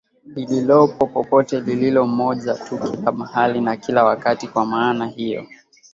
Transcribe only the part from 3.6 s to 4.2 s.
na kila